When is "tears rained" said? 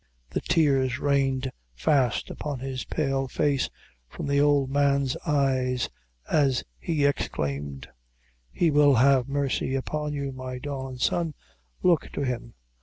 0.41-1.51